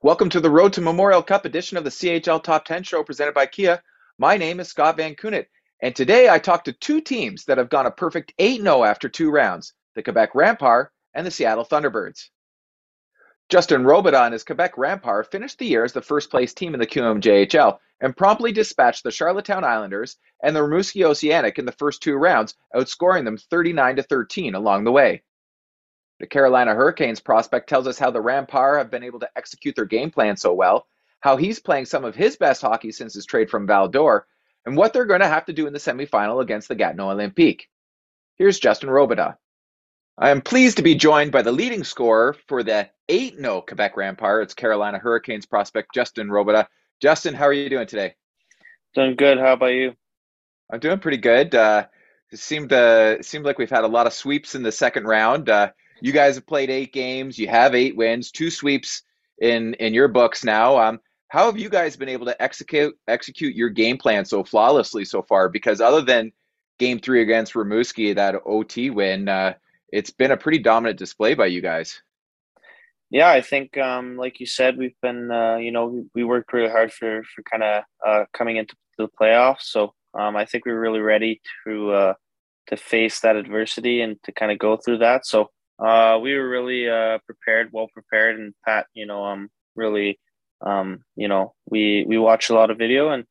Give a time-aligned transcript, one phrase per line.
[0.00, 3.34] Welcome to the Road to Memorial Cup edition of the CHL Top 10 show presented
[3.34, 3.82] by Kia.
[4.16, 5.46] My name is Scott Van Kunit,
[5.82, 9.08] and today I talk to two teams that have gone a perfect 8 0 after
[9.08, 12.28] two rounds the Quebec Remparts and the Seattle Thunderbirds.
[13.48, 16.80] Justin Robidas and his Quebec Remparts finished the year as the first place team in
[16.80, 22.04] the QMJHL and promptly dispatched the Charlottetown Islanders and the Rimouski Oceanic in the first
[22.04, 25.24] two rounds, outscoring them 39 13 along the way.
[26.20, 29.84] The Carolina Hurricanes prospect tells us how the Remparts have been able to execute their
[29.84, 30.86] game plan so well,
[31.20, 34.26] how he's playing some of his best hockey since his trade from Val d'Or,
[34.66, 37.66] and what they're going to have to do in the semifinal against the Gatineau Olympiques.
[38.36, 39.36] Here's Justin Robidas.
[40.16, 43.94] I am pleased to be joined by the leading scorer for the 8 0 Quebec
[43.94, 44.42] Remparts.
[44.42, 46.66] It's Carolina Hurricanes prospect Justin Robidas.
[47.00, 48.16] Justin, how are you doing today?
[48.94, 49.38] Doing good.
[49.38, 49.94] How about you?
[50.72, 51.54] I'm doing pretty good.
[51.54, 51.86] Uh,
[52.32, 55.04] it seemed uh, it seemed like we've had a lot of sweeps in the second
[55.04, 55.48] round.
[55.48, 57.38] Uh, you guys have played eight games.
[57.38, 59.02] You have eight wins, two sweeps
[59.38, 60.78] in in your books now.
[60.78, 65.04] Um, how have you guys been able to execute execute your game plan so flawlessly
[65.04, 65.48] so far?
[65.48, 66.32] Because other than
[66.78, 69.54] game three against Rimouski, that OT win, uh,
[69.92, 72.02] it's been a pretty dominant display by you guys.
[73.10, 76.68] Yeah, I think, um, like you said, we've been, uh, you know, we, worked really
[76.68, 79.62] hard for for kind of uh, coming into the playoffs.
[79.62, 82.14] So um, I think we are really ready to uh,
[82.68, 85.26] to face that adversity and to kind of go through that.
[85.26, 90.18] So uh, we were really uh, prepared, well prepared, and Pat, you know, um, really,
[90.60, 93.24] um, you know, we we watched a lot of video, and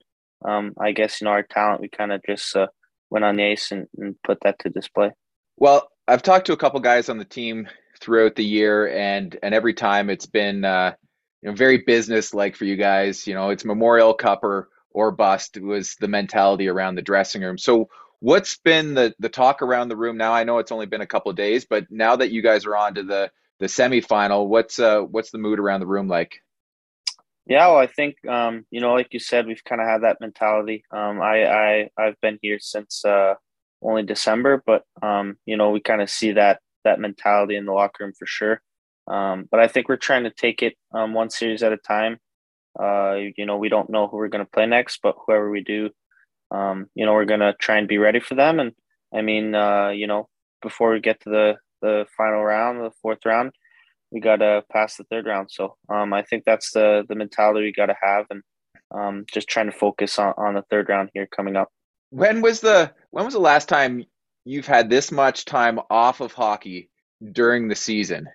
[0.45, 2.67] um, I guess you know our talent, we kind of just uh,
[3.09, 5.11] went on the ice and, and put that to display.
[5.57, 7.67] Well, I've talked to a couple guys on the team
[7.99, 10.93] throughout the year, and and every time it's been uh,
[11.41, 13.27] you know very business like for you guys.
[13.27, 17.57] You know, it's Memorial Cup or or bust was the mentality around the dressing room.
[17.57, 17.89] So
[18.19, 20.33] what's been the the talk around the room now?
[20.33, 22.75] I know it's only been a couple of days, but now that you guys are
[22.75, 26.41] on to the the semifinal, what's uh what's the mood around the room like?
[27.47, 30.21] Yeah, well, I think um, you know, like you said, we've kind of had that
[30.21, 30.85] mentality.
[30.91, 33.35] Um, I I I've been here since uh,
[33.81, 37.73] only December, but um, you know, we kind of see that that mentality in the
[37.73, 38.61] locker room for sure.
[39.07, 42.19] Um, but I think we're trying to take it um, one series at a time.
[42.79, 45.61] Uh, you know, we don't know who we're going to play next, but whoever we
[45.63, 45.89] do,
[46.51, 48.59] um, you know, we're gonna try and be ready for them.
[48.59, 48.71] And
[49.13, 50.29] I mean, uh, you know,
[50.61, 53.51] before we get to the the final round, the fourth round,
[54.11, 55.49] we gotta pass the third round.
[55.51, 58.41] So um, I think that's the the mentality we gotta have, and
[58.91, 61.69] um, just trying to focus on, on the third round here coming up.
[62.09, 64.05] When was the when was the last time
[64.45, 66.89] you've had this much time off of hockey
[67.31, 68.27] during the season?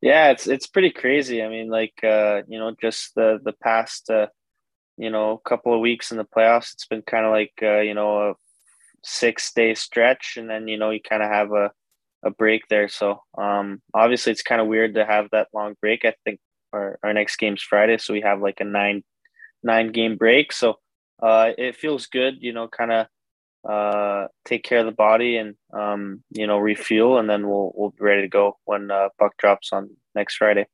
[0.00, 1.42] Yeah, it's it's pretty crazy.
[1.42, 4.26] I mean, like uh, you know, just the the past uh,
[4.96, 7.80] you know, a couple of weeks in the playoffs, it's been kind of like, uh,
[7.80, 8.34] you know, a
[9.02, 10.36] six day stretch.
[10.36, 11.70] And then, you know, you kind of have a,
[12.24, 12.88] a break there.
[12.88, 16.04] So um, obviously it's kind of weird to have that long break.
[16.04, 16.40] I think
[16.72, 17.98] our, our next game's Friday.
[17.98, 19.04] So we have like a nine,
[19.62, 20.52] nine game break.
[20.52, 20.76] So
[21.22, 23.06] uh, it feels good, you know, kind of
[23.68, 27.18] uh, take care of the body and, um, you know, refuel.
[27.18, 30.66] And then we'll, we'll be ready to go when uh, puck drops on next Friday.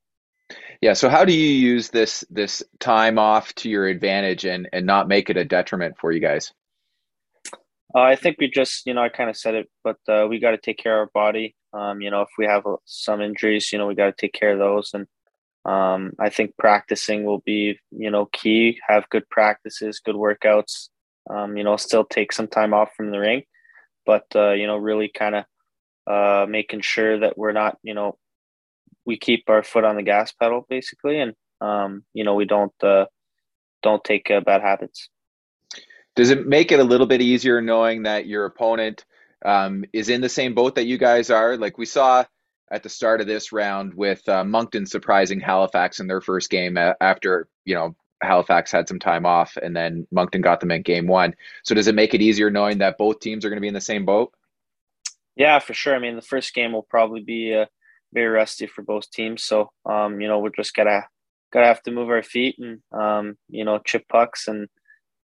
[0.82, 0.94] Yeah.
[0.94, 5.08] So how do you use this this time off to your advantage and and not
[5.08, 6.52] make it a detriment for you guys?
[7.94, 10.40] Uh, I think we just, you know, I kind of said it, but uh, we
[10.40, 11.54] got to take care of our body.
[11.74, 14.32] Um, you know, if we have uh, some injuries, you know, we got to take
[14.32, 14.92] care of those.
[14.94, 15.06] And
[15.64, 18.80] um, I think practicing will be, you know, key.
[18.88, 20.88] Have good practices, good workouts.
[21.30, 23.42] Um, you know, still take some time off from the ring,
[24.04, 25.44] but uh, you know, really kind of
[26.06, 28.16] uh, making sure that we're not, you know,
[29.04, 32.72] we keep our foot on the gas pedal basically, and um, you know we don't
[32.82, 33.06] uh,
[33.82, 35.08] don't take uh, bad habits.
[36.14, 39.04] Does it make it a little bit easier knowing that your opponent
[39.44, 41.56] um, is in the same boat that you guys are?
[41.56, 42.24] Like we saw
[42.70, 46.76] at the start of this round with uh, Moncton surprising Halifax in their first game
[46.76, 51.06] after you know Halifax had some time off, and then Moncton got them in game
[51.06, 51.34] one.
[51.64, 53.74] So does it make it easier knowing that both teams are going to be in
[53.74, 54.32] the same boat?
[55.34, 55.94] Yeah, for sure.
[55.94, 57.66] I mean, the first game will probably be uh,
[58.12, 59.44] very rusty for both teams.
[59.44, 61.06] So um, you know, we're just gotta
[61.52, 64.68] gotta have to move our feet and um, you know, chip pucks and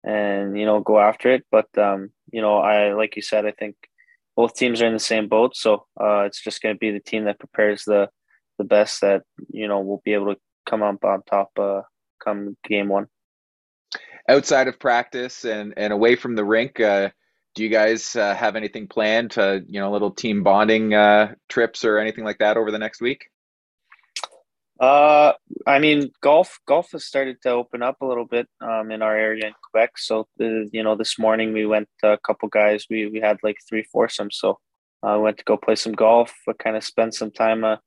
[0.04, 1.46] and you know, go after it.
[1.52, 3.76] But um, you know, I like you said, I think
[4.36, 5.56] both teams are in the same boat.
[5.56, 8.10] So uh, it's just gonna be the team that prepares the
[8.58, 11.82] the best that you know will be able to come up on top uh,
[12.24, 13.08] come game one.
[14.30, 17.10] Outside of practice and and away from the rink, uh,
[17.58, 21.84] do you guys uh, have anything planned to you know little team bonding uh, trips
[21.84, 23.32] or anything like that over the next week?
[24.80, 25.34] Uh
[25.66, 29.18] i mean golf golf has started to open up a little bit um, in our
[29.18, 29.98] area in quebec.
[29.98, 32.86] So the, you know this morning we went uh, a couple guys.
[32.88, 34.38] We we had like three foursomes.
[34.38, 34.60] So
[35.02, 37.78] i uh, went to go play some golf I kind of spent some time uh,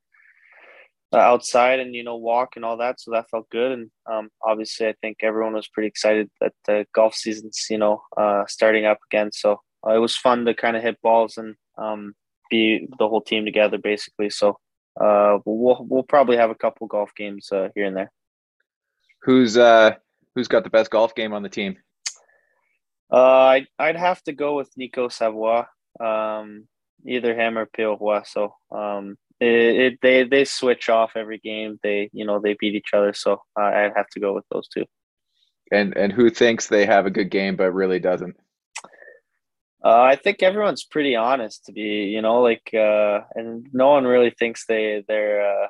[1.19, 3.01] outside and you know walk and all that.
[3.01, 3.73] So that felt good.
[3.73, 8.03] And um, obviously, I think everyone was pretty excited that the golf season's you know
[8.17, 9.31] uh, starting up again.
[9.33, 12.15] So uh, it was fun to kind of hit balls and um,
[12.51, 14.31] be the whole team together basically.
[14.31, 14.59] So
[15.01, 18.13] uh, we'll we'll probably have a couple golf games uh, here and there.
[19.23, 19.97] Who's uh
[20.35, 21.77] who's got the best golf game on the team?
[23.13, 25.67] Uh, I'd, I'd have to go with Nico Savoie,
[25.99, 26.69] um,
[27.05, 28.23] either him or Pio.
[28.25, 31.79] So um, it, it, they they switch off every game.
[31.83, 33.13] They you know they beat each other.
[33.15, 34.85] So uh, I'd have to go with those two.
[35.73, 38.37] And and who thinks they have a good game but really doesn't?
[39.83, 44.05] Uh, I think everyone's pretty honest to be, you know, like, uh, and no one
[44.05, 45.69] really thinks they they're uh,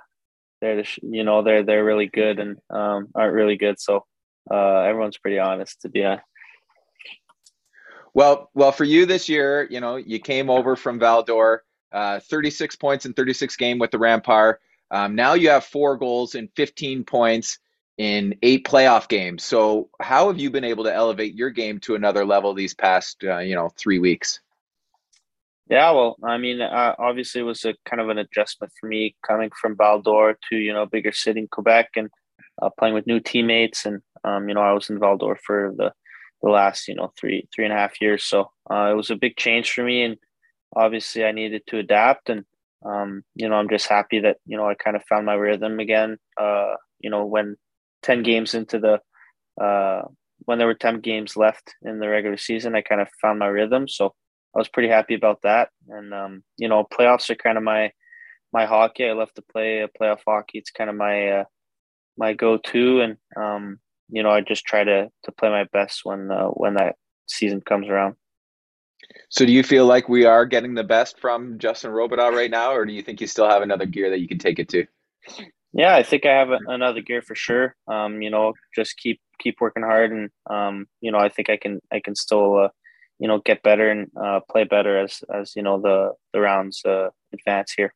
[0.61, 3.79] they're you know they're they're really good and um, aren't really good.
[3.79, 4.05] So
[4.51, 6.25] uh, everyone's pretty honest to be honest.
[8.13, 12.77] Well, well, for you this year, you know, you came over from Val-d'Or, uh, 36
[12.77, 14.57] points in 36 game with the Remparts.
[14.91, 17.59] Um, now you have four goals and 15 points
[17.99, 19.45] in eight playoff games.
[19.45, 23.23] So, how have you been able to elevate your game to another level these past,
[23.25, 24.41] uh, you know, three weeks?
[25.69, 29.15] Yeah, well, I mean, uh, obviously, it was a kind of an adjustment for me
[29.25, 32.09] coming from Val-d'Or to you know bigger city in Quebec and
[32.61, 33.87] uh, playing with new teammates.
[33.87, 35.93] And um, you know, I was in Val-d'Or for the
[36.43, 39.17] the last you know three three and a half years, so uh, it was a
[39.17, 40.03] big change for me.
[40.03, 40.17] And
[40.75, 42.31] obviously, I needed to adapt.
[42.31, 42.45] And
[42.85, 45.81] um, you know, I'm just happy that you know I kind of found my rhythm
[45.81, 46.19] again.
[46.39, 47.57] Uh, you know, when
[48.03, 49.01] 10 games into the
[49.63, 50.03] uh,
[50.47, 53.47] when there were 10 games left in the regular season i kind of found my
[53.47, 54.15] rhythm so
[54.55, 57.91] i was pretty happy about that and um, you know playoffs are kind of my
[58.53, 61.45] my hockey i love to play playoff hockey it's kind of my uh,
[62.17, 63.79] my go-to and um,
[64.09, 66.97] you know i just try to to play my best when uh, when that
[67.27, 68.17] season comes around
[69.29, 72.73] so do you feel like we are getting the best from justin robidas right now
[72.73, 74.87] or do you think you still have another gear that you can take it to
[75.73, 77.77] yeah, I think I have a, another gear for sure.
[77.87, 81.57] Um, you know, just keep keep working hard, and um, you know, I think I
[81.57, 82.69] can I can still uh,
[83.19, 86.83] you know get better and uh, play better as as you know the the rounds
[86.85, 87.95] uh, advance here.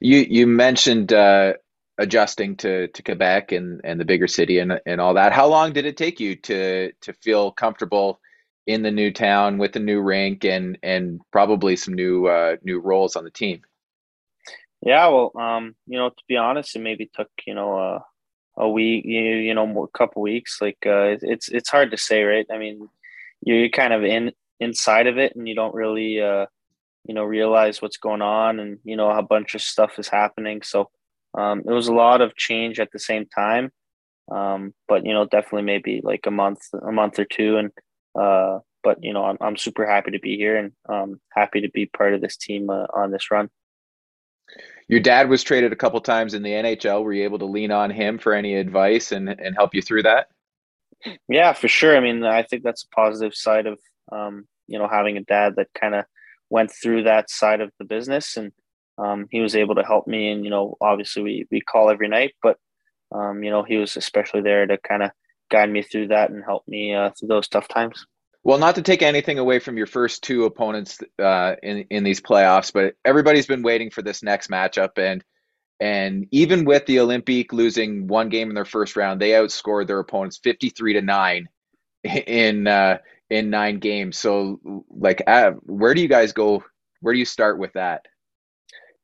[0.00, 1.54] You you mentioned uh,
[1.98, 5.32] adjusting to to Quebec and and the bigger city and and all that.
[5.32, 8.20] How long did it take you to to feel comfortable
[8.66, 12.80] in the new town with the new rink and and probably some new uh, new
[12.80, 13.62] roles on the team?
[14.84, 17.98] Yeah, well, um, you know, to be honest, it maybe took you know uh,
[18.56, 20.58] a week, you, you know, a couple weeks.
[20.60, 22.46] Like uh, it's it's hard to say, right?
[22.52, 22.88] I mean,
[23.42, 26.46] you're kind of in inside of it, and you don't really, uh,
[27.04, 30.62] you know, realize what's going on, and you know, a bunch of stuff is happening.
[30.62, 30.90] So
[31.34, 33.72] um, it was a lot of change at the same time,
[34.30, 37.70] um, but you know, definitely maybe like a month, a month or two, and
[38.18, 41.70] uh, but you know, I'm I'm super happy to be here and um, happy to
[41.70, 43.48] be part of this team uh, on this run.
[44.88, 47.02] Your dad was traded a couple times in the NHL.
[47.04, 50.02] Were you able to lean on him for any advice and, and help you through
[50.02, 50.26] that?
[51.28, 51.96] Yeah, for sure.
[51.96, 53.78] I mean, I think that's a positive side of
[54.10, 56.04] um, you know having a dad that kind of
[56.50, 58.52] went through that side of the business, and
[58.98, 60.30] um, he was able to help me.
[60.30, 62.58] And you know, obviously we we call every night, but
[63.12, 65.10] um, you know, he was especially there to kind of
[65.52, 68.06] guide me through that and help me uh, through those tough times.
[68.44, 72.20] Well, not to take anything away from your first two opponents uh, in in these
[72.20, 75.22] playoffs, but everybody's been waiting for this next matchup, and
[75.78, 80.00] and even with the Olympiques losing one game in their first round, they outscored their
[80.00, 81.48] opponents fifty three to nine
[82.02, 82.98] in uh,
[83.30, 84.18] in nine games.
[84.18, 86.64] So, like, uh, where do you guys go?
[87.00, 88.06] Where do you start with that?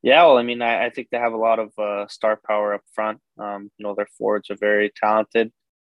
[0.03, 2.75] Yeah, well, I mean, I, I think they have a lot of uh, star power
[2.75, 3.19] up front.
[3.39, 5.53] Um, you know, their forwards are very talented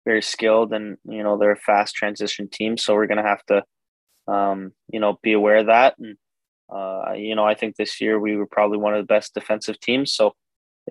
[0.05, 2.77] very skilled and you know they're a fast transition team.
[2.77, 3.63] So we're going to have to
[4.27, 5.97] um, you know be aware of that.
[5.99, 6.17] And
[6.73, 9.79] uh, you know i think this year we were probably one of the best defensive
[9.79, 10.13] teams.
[10.13, 10.35] So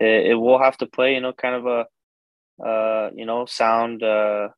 [0.00, 4.02] it, it will have to play you know kind of a uh, you know sound
[4.02, 4.48] uh,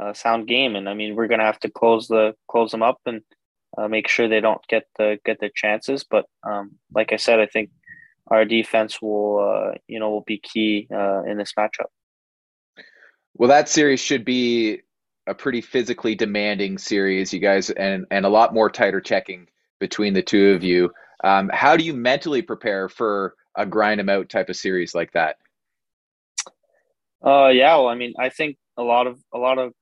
[0.00, 0.76] uh, sound game.
[0.76, 3.22] And i mean we're going to have to close the close them up and
[3.78, 6.04] uh, make sure they don't get the get their chances.
[6.04, 7.70] But um, like i said i think
[8.26, 11.90] our defense will uh, you know will be key in this matchup
[13.34, 14.80] well, that series should be
[15.26, 19.46] a pretty physically demanding series, you guys, and and a lot more tighter checking
[19.78, 20.90] between the two of you.
[21.22, 25.12] Um, how do you mentally prepare for a grind them out type of series like
[25.12, 25.36] that?
[27.24, 29.72] Uh, yeah, well, I mean, I think a lot of a lot of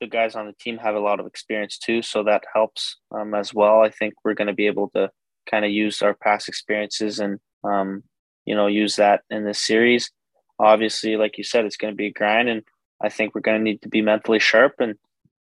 [0.00, 3.34] the guys on the team have a lot of experience too, so that helps um,
[3.34, 3.80] as well.
[3.80, 5.10] I think we're going to be able to
[5.50, 8.02] kind of use our past experiences and um,
[8.44, 10.10] you know use that in this series.
[10.58, 12.62] Obviously, like you said, it's going to be a grind, and
[13.02, 14.94] I think we're going to need to be mentally sharp and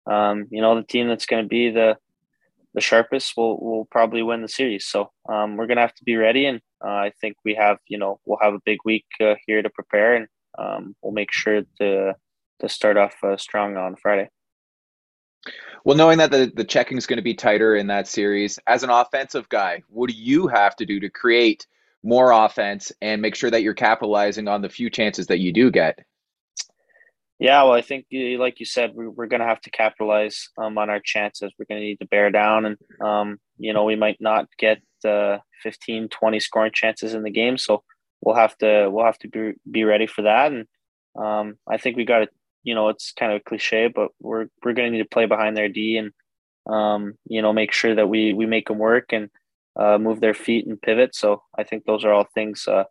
[0.08, 1.98] um, you know the team that's going to be the
[2.76, 4.86] the sharpest will will probably win the series.
[4.86, 7.98] So um, we're gonna have to be ready, and uh, I think we have you
[7.98, 10.28] know we'll have a big week uh, here to prepare, and
[10.60, 12.14] um, we'll make sure to
[12.60, 14.30] to start off uh, strong on Friday.
[15.84, 18.84] Well, knowing that the, the checking is going to be tighter in that series, as
[18.84, 21.68] an offensive guy, what do you have to do to create
[22.04, 25.70] more offense and make sure that you're capitalizing on the few chances that you do
[25.70, 26.00] get?
[27.40, 28.06] Yeah, well, I think,
[28.40, 31.52] like you said, we're going to have to capitalize um, on our chances.
[31.60, 34.82] We're going to need to bear down, and um, you know, we might not get
[35.04, 37.84] uh, 15, 20 scoring chances in the game, so
[38.22, 40.54] we'll have to we'll have to be be ready for that.
[40.54, 40.66] And
[41.22, 42.28] um, I think we got to,
[42.64, 45.58] you know, it's kind of cliche, but we're we're going to need to play behind
[45.58, 46.12] their D and
[46.74, 49.30] um, you know make sure that we we make them work and
[49.78, 51.16] uh, move their feet and pivot.
[51.16, 52.86] So I think those are all things uh,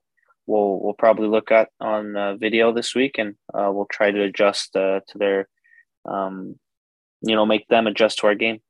[0.46, 4.22] we'll we'll probably look at on uh, video this week, and uh, we'll try to
[4.22, 5.48] adjust uh, to their,
[6.06, 6.58] um,
[7.22, 8.60] you know, make them adjust to our game.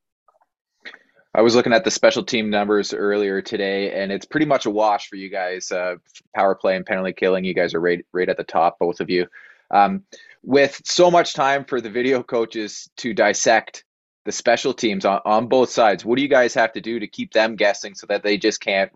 [1.33, 4.69] I was looking at the special team numbers earlier today, and it's pretty much a
[4.69, 5.69] wash for you guys.
[5.69, 5.95] Uh,
[6.33, 9.09] power play and penalty killing, you guys are right right at the top, both of
[9.09, 9.27] you.
[9.71, 10.03] Um,
[10.43, 13.83] with so much time for the video coaches to dissect
[14.25, 17.07] the special teams on, on both sides, what do you guys have to do to
[17.07, 18.91] keep them guessing so that they just can't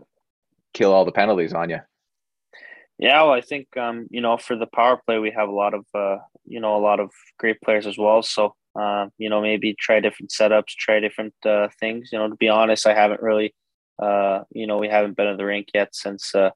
[0.74, 1.80] kill all the penalties on you?
[3.00, 5.74] Yeah, well, I think um, you know for the power play we have a lot
[5.74, 8.22] of uh, you know a lot of great players as well.
[8.22, 12.10] So uh, you know maybe try different setups, try different uh, things.
[12.12, 13.56] You know, to be honest, I haven't really
[14.04, 16.50] uh, you know we haven't been in the rink yet since uh,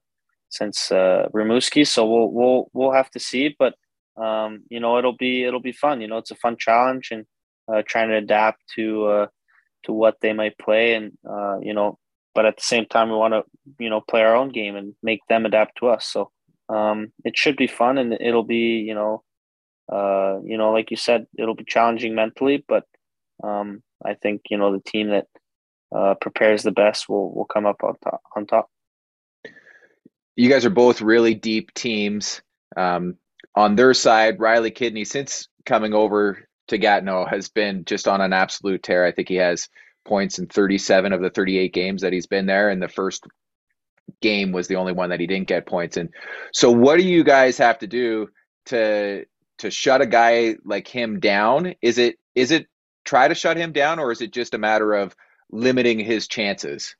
[0.50, 3.56] since uh, Rimouski, so we'll we'll we'll have to see.
[3.58, 3.74] But
[4.18, 6.02] um, you know it'll be it'll be fun.
[6.02, 7.24] You know, it's a fun challenge and
[7.72, 9.26] uh, trying to adapt to uh,
[9.84, 11.98] to what they might play and uh, you know
[12.34, 13.42] but at the same time we want to
[13.78, 16.06] you know play our own game and make them adapt to us.
[16.06, 16.30] So
[16.68, 19.22] um, it should be fun and it'll be you know
[19.92, 22.84] uh, you know like you said it'll be challenging mentally but
[23.42, 25.26] um, i think you know the team that
[25.94, 28.68] uh, prepares the best will will come up on top on top.
[30.36, 32.42] You guys are both really deep teams.
[32.76, 33.16] Um,
[33.54, 38.32] on their side riley kidney since coming over to gatineau has been just on an
[38.32, 39.04] absolute tear.
[39.04, 39.68] I think he has
[40.04, 42.68] points in 37 of the 38 games that he's been there.
[42.68, 43.26] And the first
[44.20, 46.10] game was the only one that he didn't get points in.
[46.52, 48.28] So what do you guys have to do
[48.66, 49.24] to
[49.58, 51.74] to shut a guy like him down?
[51.82, 52.66] Is it is it
[53.04, 55.14] try to shut him down or is it just a matter of
[55.50, 56.96] limiting his chances?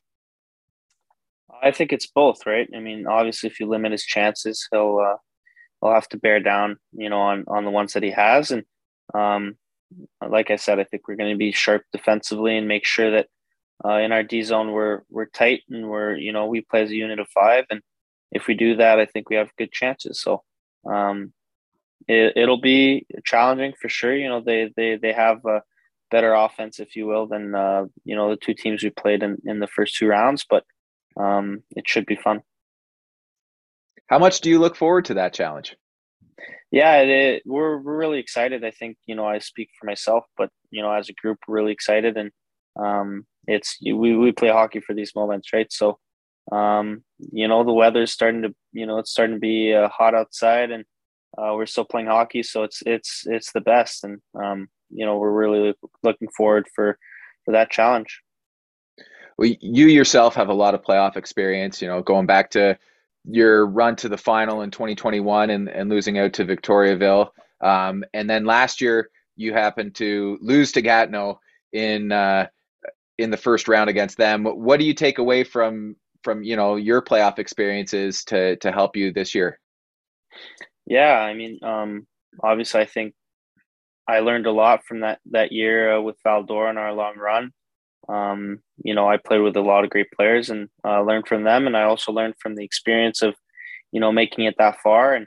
[1.63, 2.69] I think it's both, right?
[2.77, 5.17] I mean, obviously if you limit his chances, he'll uh,
[5.81, 8.65] he'll have to bear down, you know, on on the ones that he has and
[9.15, 9.57] um
[10.27, 13.29] like I said, I think we're going to be sharp defensively and make sure that
[13.85, 16.91] uh, in our D zone we're we're tight and we're you know we play as
[16.91, 17.81] a unit of five, and
[18.31, 20.21] if we do that, I think we have good chances.
[20.21, 20.43] So
[20.87, 21.33] um,
[22.09, 24.15] it, it'll be challenging for sure.
[24.15, 25.63] You know they they they have a
[26.11, 29.39] better offense, if you will, than uh, you know the two teams we played in
[29.45, 30.65] in the first two rounds, but
[31.17, 32.43] um, it should be fun.
[34.07, 35.77] How much do you look forward to that challenge?
[36.71, 38.65] Yeah, it, we're we're really excited.
[38.65, 41.57] I think you know I speak for myself, but you know as a group, we're
[41.57, 42.31] really excited, and
[42.77, 45.73] um, it's we we play hockey for these moments, right?
[45.73, 45.99] So,
[46.53, 50.15] um, you know the weather's starting to you know it's starting to be uh, hot
[50.15, 50.85] outside, and
[51.39, 55.19] uh, we're still playing hockey, so it's it's it's the best, and um, you know
[55.19, 56.99] we're really looking forward for
[57.45, 58.21] for that challenge.
[59.37, 61.83] Well, you yourself have a lot of playoff experience.
[61.83, 62.79] You know, going back to
[63.25, 67.31] your run to the final in 2021 and, and losing out to Victoriaville.
[67.61, 71.41] Um, and then last year you happened to lose to Gatineau
[71.73, 72.47] in uh,
[73.19, 74.45] in the first round against them.
[74.45, 78.97] What do you take away from from you know your playoff experiences to to help
[78.97, 79.59] you this year?
[80.87, 82.07] Yeah, I mean, um,
[82.43, 83.15] obviously, I think
[84.07, 87.53] I learned a lot from that that year uh, with Val-d'Or in our long run
[88.09, 91.45] um, you know, I played with a lot of great players and uh, learned from
[91.45, 91.67] them.
[91.67, 93.35] And I also learned from the experience of,
[93.93, 95.15] you know, making it that far.
[95.15, 95.27] And,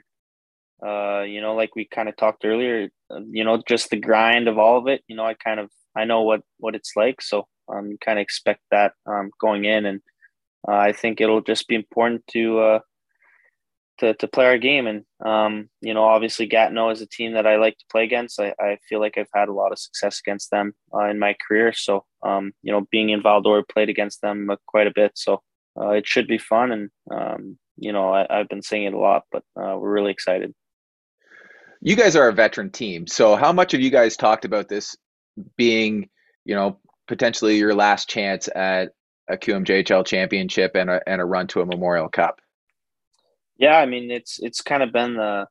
[0.86, 4.48] uh, you know, like we kind of talked earlier, uh, you know, just the grind
[4.48, 7.20] of all of it, you know, I kind of, I know what, what it's like.
[7.20, 9.86] So um, you kind of expect that um, going in.
[9.86, 10.00] And
[10.68, 12.78] uh, I think it'll just be important to, uh,
[13.98, 14.86] to, to play our game.
[14.86, 18.40] And, um, you know, obviously Gatineau is a team that I like to play against.
[18.40, 21.36] I, I feel like I've had a lot of success against them uh, in my
[21.46, 21.72] career.
[21.72, 25.12] So, um, you know, being in Val-d'Or, played against them uh, quite a bit.
[25.14, 25.42] So
[25.80, 26.72] uh, it should be fun.
[26.72, 30.12] And, um, you know, I, have been saying it a lot, but uh, we're really
[30.12, 30.54] excited.
[31.80, 33.06] You guys are a veteran team.
[33.06, 34.96] So how much have you guys talked about this
[35.56, 36.08] being,
[36.44, 38.90] you know, potentially your last chance at
[39.30, 42.40] a QMJHL championship and a, and a run to a Memorial Cup?
[43.58, 45.46] Yeah, I mean it's it's kind of been the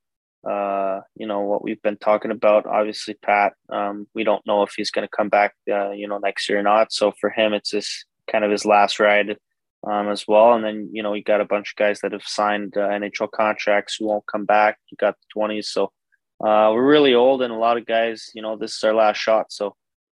[0.49, 2.65] uh, you know what we've been talking about.
[2.65, 3.53] Obviously, Pat.
[3.69, 6.59] Um, we don't know if he's going to come back, uh, you know, next year
[6.59, 6.93] or not.
[6.93, 9.37] So for him, it's just kind of his last ride
[9.85, 10.53] um, as well.
[10.53, 13.31] And then you know you got a bunch of guys that have signed uh, NHL
[13.31, 14.77] contracts who won't come back.
[14.89, 15.91] You got the twenties, so
[16.39, 19.17] uh, we're really old, and a lot of guys, you know, this is our last
[19.17, 19.51] shot.
[19.51, 19.75] So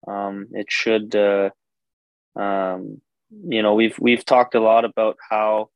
[0.06, 1.50] um, it should, uh,
[2.36, 3.00] um,
[3.48, 5.70] you know, we've we've talked a lot about how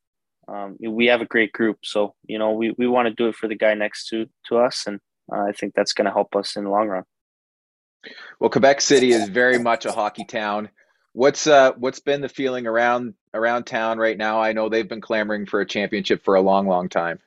[0.48, 1.78] um, we have a great group.
[1.84, 4.58] So you know, we we want to do it for the guy next to to
[4.58, 5.00] us, and
[5.32, 7.04] uh, I think that's going to help us in the long run.
[8.40, 10.70] Well, Quebec City is very much a hockey town.
[11.12, 14.40] What's uh what's been the feeling around around town right now?
[14.40, 17.20] I know they've been clamoring for a championship for a long, long time.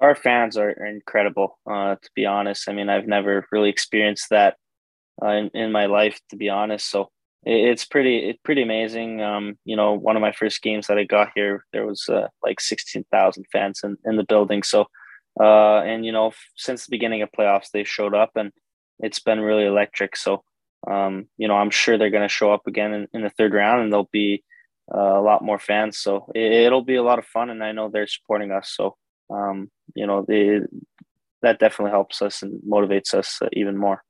[0.00, 1.58] Our fans are, are incredible.
[1.70, 4.56] Uh, to be honest, I mean, I've never really experienced that
[5.22, 6.90] uh, in, in my life, to be honest.
[6.90, 7.10] So
[7.44, 9.20] it's pretty it's pretty amazing.
[9.20, 12.28] Um, you know, one of my first games that I got here, there was uh,
[12.42, 14.62] like sixteen thousand fans in, in the building.
[14.62, 14.86] So,
[15.40, 18.52] uh, and you know, since the beginning of playoffs, they showed up, and
[19.00, 20.16] it's been really electric.
[20.16, 20.44] So,
[20.88, 23.54] um, you know, I'm sure they're going to show up again in, in, the third
[23.54, 24.44] round, and there'll be
[24.94, 25.98] uh, a lot more fans.
[25.98, 28.72] So it, will be a lot of fun, and I know they're supporting us.
[28.76, 28.96] So,
[29.30, 34.02] um, you know, that definitely helps us and motivates us uh, even more.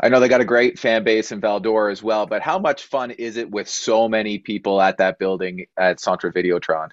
[0.00, 2.84] I know they got a great fan base in Val-d'Or as well, but how much
[2.84, 6.90] fun is it with so many people at that building at Centre Videotron?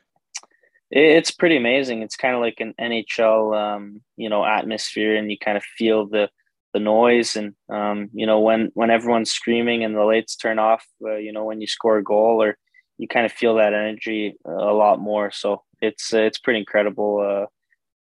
[0.90, 2.02] It's pretty amazing.
[2.02, 6.08] It's kind of like an NHL, um, you know, atmosphere, and you kind of feel
[6.08, 6.30] the
[6.74, 10.86] the noise, and um, you know, when when everyone's screaming and the lights turn off,
[11.04, 12.58] uh, you know, when you score a goal, or
[12.98, 15.32] you kind of feel that energy a lot more.
[15.32, 17.48] So it's uh, it's pretty incredible.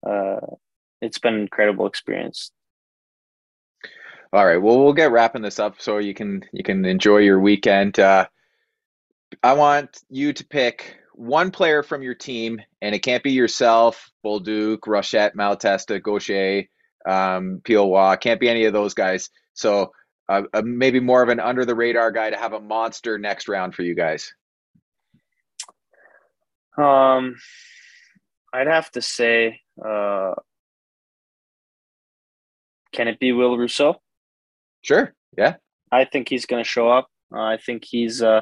[0.05, 0.39] Uh, uh,
[1.01, 2.51] it's been an incredible experience.
[4.33, 4.57] All right.
[4.57, 7.99] Well, we'll get wrapping this up so you can you can enjoy your weekend.
[7.99, 8.27] Uh,
[9.43, 14.11] I want you to pick one player from your team, and it can't be yourself,
[14.25, 16.63] Bolduc, Rochette, Malatesta, Gaucher,
[17.05, 18.19] um, Piolwa.
[18.19, 19.29] Can't be any of those guys.
[19.53, 19.91] So
[20.27, 23.47] uh, uh, maybe more of an under the radar guy to have a monster next
[23.47, 24.33] round for you guys.
[26.77, 27.35] Um,
[28.53, 30.33] I'd have to say, uh,
[32.91, 34.01] can it be Will Rousseau?
[34.85, 35.13] Sure.
[35.35, 35.55] Yeah.
[35.91, 37.07] I think he's going to show up.
[37.33, 38.41] Uh, I think he's, uh,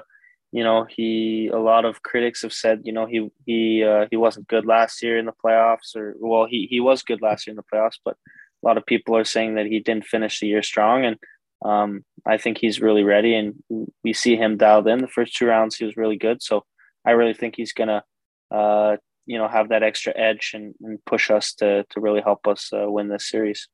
[0.51, 1.47] you know, he.
[1.47, 5.01] A lot of critics have said, you know, he he uh, he wasn't good last
[5.01, 7.97] year in the playoffs, or well, he he was good last year in the playoffs,
[8.03, 8.17] but
[8.61, 11.17] a lot of people are saying that he didn't finish the year strong, and
[11.65, 13.55] um, I think he's really ready, and
[14.03, 14.99] we see him dialed in.
[14.99, 16.65] The first two rounds, he was really good, so
[17.05, 18.03] I really think he's gonna,
[18.51, 22.45] uh, you know, have that extra edge and, and push us to to really help
[22.47, 23.69] us uh, win this series.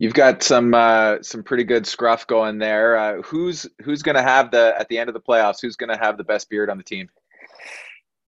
[0.00, 2.96] You've got some uh, some pretty good scruff going there.
[2.96, 5.60] Uh, who's who's going to have the at the end of the playoffs?
[5.60, 7.10] Who's going to have the best beard on the team?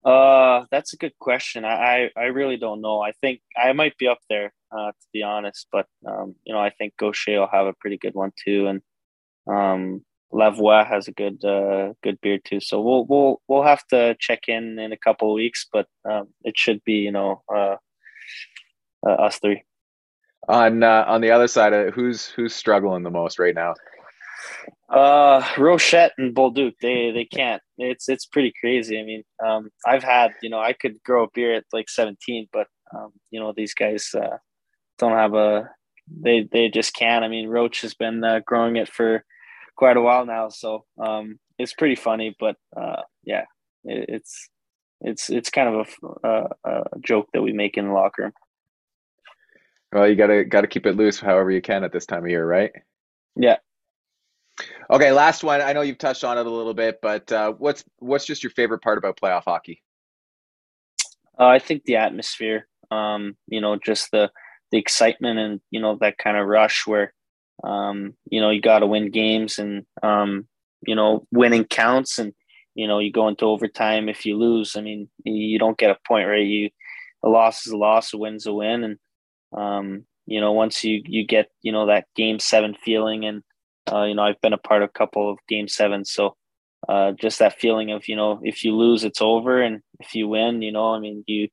[0.05, 1.65] Uh, that's a good question.
[1.65, 3.01] I, I, I really don't know.
[3.01, 5.67] I think I might be up there, uh, to be honest.
[5.73, 8.81] But um, you know, I think Gaucher will have a pretty good one too, and
[9.53, 12.61] um, has a good uh, good beard too.
[12.61, 16.29] So we'll we'll we'll have to check in in a couple of weeks, but um,
[16.45, 17.75] it should be you know uh,
[19.05, 19.65] uh us three
[20.49, 23.75] on uh, on the other side of who's who's struggling the most right now?
[24.89, 27.63] Uh, Rochette and Bolduc, they they can't.
[27.79, 28.99] It's it's pretty crazy.
[28.99, 32.47] I mean, um, I've had you know I could grow a beard at like seventeen,
[32.53, 34.37] but um, you know these guys uh,
[34.99, 35.71] don't have a
[36.09, 37.25] they they just can't.
[37.25, 39.25] I mean, Roach has been uh, growing it for
[39.77, 42.35] quite a while now, so um, it's pretty funny.
[42.39, 43.45] But uh, yeah,
[43.85, 44.49] it, it's
[45.01, 45.89] it's it's kind of
[46.23, 48.33] a, a, a joke that we make in the locker room.
[49.97, 52.47] Well, you gotta gotta keep it loose however you can at this time of year,
[52.47, 52.71] right?
[53.35, 53.57] Yeah.
[54.91, 55.63] Okay, last one.
[55.63, 58.51] I know you've touched on it a little bit, but uh, what's what's just your
[58.51, 59.83] favorite part about playoff hockey?
[61.41, 62.69] Uh, I think the atmosphere.
[62.91, 64.31] Um, you know, just the
[64.71, 67.15] the excitement and you know that kind of rush where
[67.65, 70.47] um, you know you got to win games and um,
[70.87, 72.35] you know winning counts and
[72.75, 74.77] you know you go into overtime if you lose.
[74.77, 76.45] I mean, you don't get a point, right?
[76.45, 76.69] You
[77.23, 78.99] a loss is a loss, a win's a win, and
[79.53, 83.43] um, you know, once you you get you know that game seven feeling, and
[83.91, 86.37] uh, you know, I've been a part of a couple of game sevens, so
[86.89, 90.29] uh, just that feeling of you know, if you lose, it's over, and if you
[90.29, 91.49] win, you know, I mean, you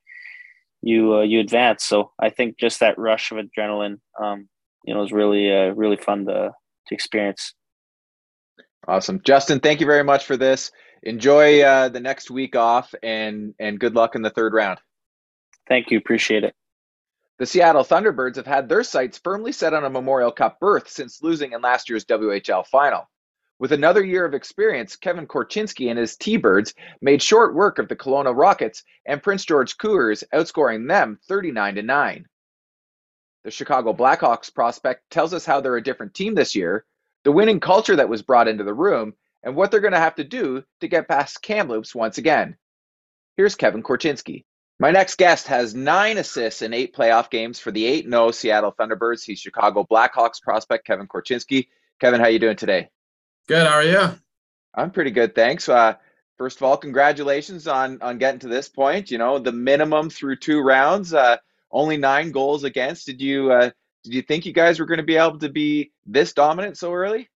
[0.81, 1.83] you uh, you advance.
[1.83, 4.49] So I think just that rush of adrenaline, um,
[4.85, 6.51] you know, is really uh, really fun to
[6.87, 7.53] to experience.
[8.87, 9.59] Awesome, Justin.
[9.59, 10.71] Thank you very much for this.
[11.03, 14.79] Enjoy uh, the next week off, and and good luck in the third round.
[15.67, 15.97] Thank you.
[15.97, 16.53] Appreciate it.
[17.43, 21.21] The Seattle Thunderbirds have had their sights firmly set on a Memorial Cup berth since
[21.21, 23.09] losing in last year's WHL final.
[23.59, 27.97] With another year of experience, Kevin Korchinski and his T-Birds made short work of the
[27.97, 32.25] Kelowna Rockets and Prince George Cougars, outscoring them 39 to 9.
[33.43, 36.85] the Chicago Blackhawks prospect, tells us how they're a different team this year,
[37.25, 40.15] the winning culture that was brought into the room, and what they're going to have
[40.15, 42.55] to do to get past Kamloops once again.
[43.35, 44.45] Here's Kevin Korchinski.
[44.79, 48.73] My next guest has nine assists in eight playoff games for the 8 0 Seattle
[48.77, 49.23] Thunderbirds.
[49.23, 51.67] He's Chicago Blackhawks prospect Kevin Korchinski.
[51.99, 52.89] Kevin, how you doing today?
[53.47, 53.67] Good.
[53.67, 54.19] How are you?
[54.73, 55.69] I'm pretty good, thanks.
[55.69, 55.93] Uh,
[56.37, 59.11] first of all, congratulations on on getting to this point.
[59.11, 61.37] You know, the minimum through two rounds, uh,
[61.71, 63.05] only nine goals against.
[63.05, 63.69] Did you uh,
[64.03, 66.91] did you think you guys were going to be able to be this dominant so
[66.91, 67.29] early?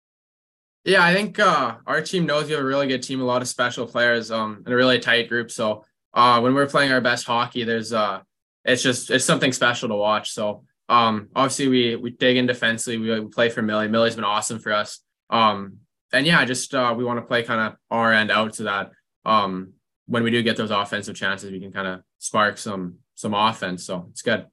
[0.83, 3.41] Yeah, I think uh, our team knows we have a really good team, a lot
[3.41, 5.51] of special players, um, and a really tight group.
[5.51, 5.85] So
[6.17, 8.21] uh, when we're playing our best hockey, there's uh,
[8.65, 10.31] it's just it's something special to watch.
[10.31, 12.97] So um, obviously we we dig in defensively.
[12.97, 13.87] We, play for Millie.
[13.87, 14.99] Millie's been awesome for us.
[15.29, 15.77] Um,
[16.11, 18.91] and yeah, just uh, we want to play kind of our end out so that
[19.25, 19.73] um,
[20.07, 23.85] when we do get those offensive chances, we can kind of spark some some offense.
[23.85, 24.47] So it's good.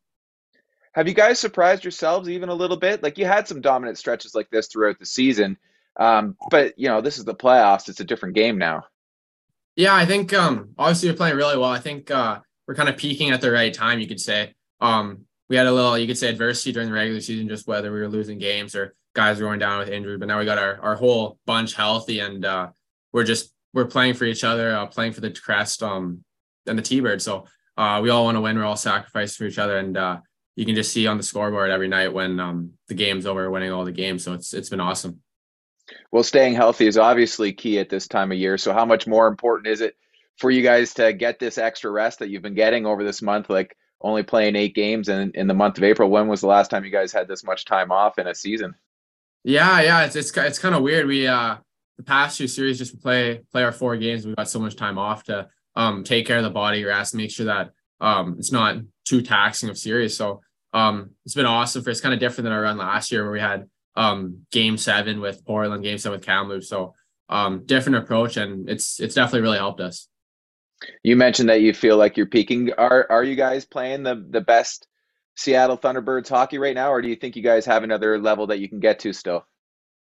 [0.92, 3.02] Have you guys surprised yourselves even a little bit?
[3.02, 5.56] Like you had some dominant stretches like this throughout the season,
[5.96, 7.88] um, but you know this is the playoffs.
[7.88, 8.84] It's a different game now.
[9.76, 11.70] Yeah, I think um, obviously you're playing really well.
[11.70, 14.54] I think uh, we're kind of peaking at the right time, you could say.
[14.80, 17.92] Um, we had a little, you could say, adversity during the regular season, just whether
[17.92, 20.16] we were losing games or guys were going down with injury.
[20.16, 22.68] But now we got our, our whole bunch healthy, and uh,
[23.12, 26.24] we're just we're playing for each other, uh, playing for the crest um,
[26.66, 27.20] and the T-bird.
[27.20, 28.56] So uh, we all want to win.
[28.56, 30.18] We're all sacrificed for each other, and uh,
[30.54, 33.72] you can just see on the scoreboard every night when um, the game's over, winning
[33.72, 34.22] all the games.
[34.22, 35.20] So it's it's been awesome.
[36.10, 38.56] Well, staying healthy is obviously key at this time of year.
[38.58, 39.96] So, how much more important is it
[40.38, 43.50] for you guys to get this extra rest that you've been getting over this month?
[43.50, 46.10] Like only playing eight games in, in the month of April.
[46.10, 48.74] When was the last time you guys had this much time off in a season?
[49.42, 51.06] Yeah, yeah, it's it's it's kind of weird.
[51.06, 51.56] We uh
[51.96, 54.26] the past two series just play play our four games.
[54.26, 57.30] We got so much time off to um take care of the body, rest, make
[57.30, 60.16] sure that um it's not too taxing of series.
[60.16, 60.40] So
[60.72, 63.32] um it's been awesome for it's kind of different than our run last year where
[63.32, 66.68] we had um, game seven with Portland, game seven with Kamloops.
[66.68, 66.94] So
[67.28, 70.08] um, different approach, and it's it's definitely really helped us.
[71.02, 72.72] You mentioned that you feel like you're peaking.
[72.76, 74.86] Are are you guys playing the the best
[75.36, 78.60] Seattle Thunderbirds hockey right now, or do you think you guys have another level that
[78.60, 79.46] you can get to still?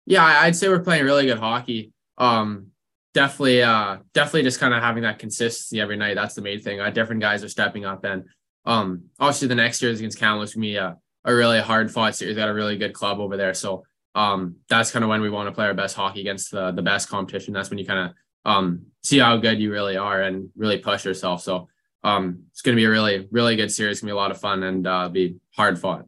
[0.06, 1.93] Yeah, I'd say we're playing really good hockey.
[2.17, 2.67] Um,
[3.13, 6.15] definitely, uh, definitely just kind of having that consistency every night.
[6.15, 6.82] That's the main thing.
[6.82, 8.25] Uh, different guys are stepping up, and
[8.65, 10.58] um, obviously the next year is against Kamloops.
[10.58, 10.97] Me, uh, a
[11.32, 12.36] really hard fought series.
[12.36, 13.54] Got a really good club over there.
[13.54, 13.84] So
[14.16, 16.82] um, that's kind of when we want to play our best hockey against the the
[16.82, 17.54] best competition.
[17.54, 21.06] That's when you kind of um, see how good you really are and really push
[21.06, 21.42] yourself.
[21.42, 21.68] So
[22.04, 24.02] um, it's going to be a really really good series.
[24.02, 26.06] Going to be a lot of fun and uh, be hard fought.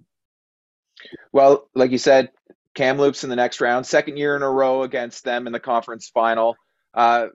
[1.32, 2.32] Well, like you said,
[2.73, 6.10] Kamloops in the next round, second year in a row against them in the conference
[6.10, 6.58] final.
[6.93, 7.28] Uh,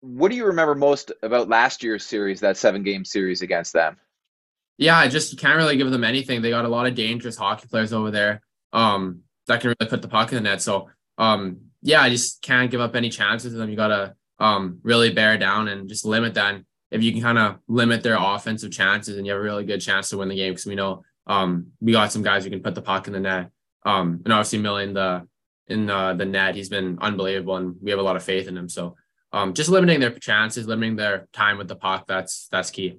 [0.00, 3.96] what do you remember most about last year's series, that seven game series against them?
[4.78, 6.42] Yeah, I just can't really give them anything.
[6.42, 10.02] They got a lot of dangerous hockey players over there um, that can really put
[10.02, 10.60] the puck in the net.
[10.60, 13.70] So um, yeah, I just can't give up any chances to them.
[13.70, 16.54] You gotta um, really bear down and just limit that.
[16.54, 19.64] And if you can kind of limit their offensive chances, and you have a really
[19.64, 22.50] good chance to win the game because we know um, we got some guys who
[22.50, 23.50] can put the puck in the net.
[23.84, 25.26] Um, and obviously, Millie in the
[25.68, 28.56] in the, the net, he's been unbelievable, and we have a lot of faith in
[28.56, 28.68] him.
[28.68, 28.96] So
[29.32, 32.98] um, just limiting their chances, limiting their time with the puck, that's that's key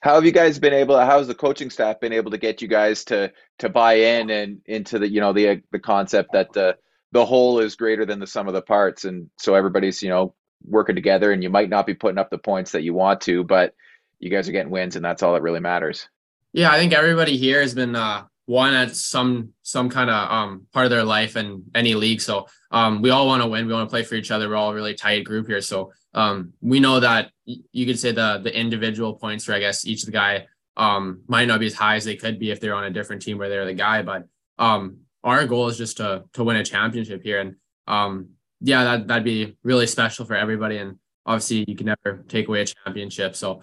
[0.00, 2.68] how have you guys been able how's the coaching staff been able to get you
[2.68, 6.76] guys to to buy in and into the you know the the concept that the
[7.12, 9.04] the whole is greater than the sum of the parts?
[9.04, 12.38] And so everybody's you know working together and you might not be putting up the
[12.38, 13.74] points that you want to but
[14.18, 16.08] you guys are getting wins and that's all that really matters.
[16.52, 20.66] Yeah i think everybody here has been uh one at some some kind of um
[20.72, 22.22] part of their life in any league.
[22.22, 23.66] So um we all want to win.
[23.66, 24.48] We want to play for each other.
[24.48, 25.60] We're all a really tight group here.
[25.60, 29.86] So um, we know that you could say the the individual points for I guess
[29.86, 30.46] each of the guy
[30.78, 33.20] um, might not be as high as they could be if they're on a different
[33.20, 34.24] team where they're the guy, but
[34.58, 37.56] um, our goal is just to to win a championship here, and
[37.86, 38.30] um,
[38.62, 42.62] yeah, that that'd be really special for everybody, and obviously you can never take away
[42.62, 43.60] a championship, so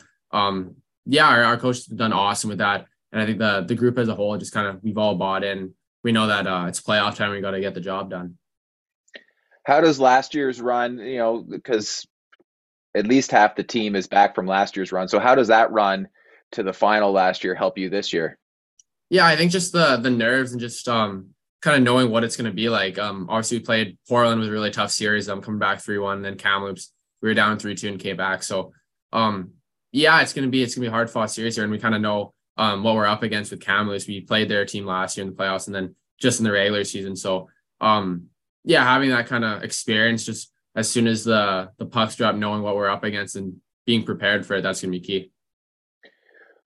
[1.08, 3.98] yeah, our, our coach has done awesome with that, and I think the the group
[3.98, 5.74] as a whole just kind of we've all bought in.
[6.04, 7.32] We know that uh, it's playoff time.
[7.32, 8.38] We got to get the job done.
[9.64, 12.06] How does last year's run, you know, because
[12.94, 15.08] at least half the team is back from last year's run.
[15.08, 16.10] So how does that run
[16.52, 18.38] to the final last year help you this year?
[19.10, 21.30] Yeah, I think just the the nerves and just um
[21.62, 23.00] kind of knowing what it's going to be like.
[23.00, 25.30] Um, obviously we played Portland was a really tough series.
[25.30, 28.18] I'm um, coming back three one, then Kamloops we were down three two and came
[28.18, 28.44] back.
[28.44, 28.74] So
[29.14, 29.52] um
[29.94, 32.02] yeah, it's gonna be it's gonna be hard fought series here, and we kind of
[32.02, 34.08] know um what we're up against with Kamloops.
[34.08, 36.84] We played their team last year in the playoffs, and then just in the regular
[36.84, 37.16] season.
[37.16, 37.50] So
[37.82, 38.30] um
[38.64, 42.62] yeah, having that kind of experience just as soon as the the pucks drop, knowing
[42.62, 45.32] what we're up against and being prepared for it, that's going to be key.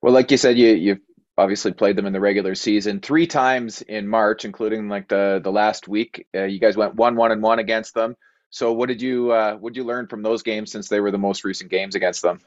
[0.02, 0.99] Well, like you said, you you
[1.38, 5.52] obviously played them in the regular season three times in March, including like the the
[5.52, 6.25] last week.
[6.36, 8.15] Uh, you guys went one one and one against them.
[8.49, 11.12] So what did you uh, what did you learn from those games since they were
[11.12, 12.39] the most recent games against them?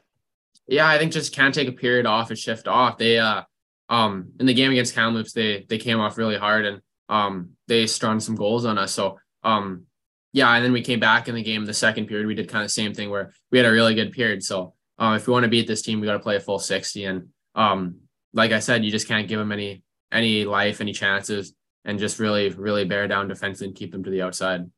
[0.66, 2.98] Yeah, I think just can't take a period off and shift off.
[2.98, 3.42] They uh
[3.88, 7.86] um in the game against Kamloops they they came off really hard and um they
[7.86, 8.92] strung some goals on us.
[8.92, 9.86] So um
[10.32, 12.26] yeah, and then we came back in the game the second period.
[12.26, 14.42] We did kind of the same thing where we had a really good period.
[14.42, 16.58] So um, if we want to beat this team, we got to play a full
[16.58, 17.04] 60.
[17.04, 17.96] And um,
[18.32, 22.18] like I said, you just can't give them any any life, any chances, and just
[22.18, 24.70] really, really bear down defensively and keep them to the outside.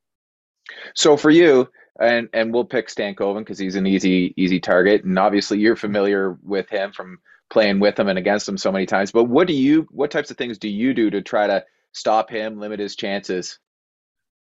[0.93, 1.67] So for you,
[1.99, 6.37] and and we'll pick Stankoven because he's an easy easy target, and obviously you're familiar
[6.43, 9.11] with him from playing with him and against him so many times.
[9.11, 12.29] But what do you what types of things do you do to try to stop
[12.29, 13.59] him, limit his chances?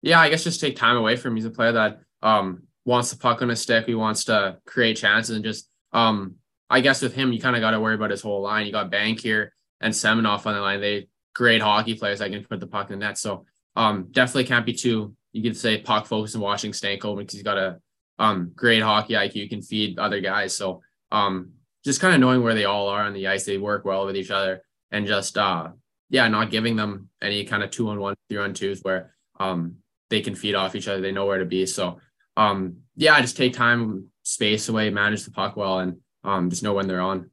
[0.01, 1.35] Yeah, I guess just take time away from him.
[1.37, 3.85] He's a player that um, wants the puck on his stick.
[3.85, 6.35] He wants to create chances and just um,
[6.71, 8.65] I guess with him, you kind of got to worry about his whole line.
[8.65, 9.49] You got Bankier
[9.81, 10.79] and Seminoff on the line.
[10.79, 13.17] They great hockey players that can put the puck in the net.
[13.17, 17.33] So um, definitely can't be too you could say puck focus and watching Stankoven because
[17.33, 17.79] he's got a
[18.19, 20.55] um, great hockey IQ, can feed other guys.
[20.55, 21.51] So um,
[21.83, 24.15] just kind of knowing where they all are on the ice, they work well with
[24.15, 25.69] each other, and just uh,
[26.09, 29.77] yeah, not giving them any kind of two on one, three on twos where um,
[30.09, 31.01] they can feed off each other.
[31.01, 31.65] They know where to be.
[31.65, 31.99] So
[32.37, 36.73] um, yeah, just take time, space away, manage the puck well, and um, just know
[36.73, 37.31] when they're on.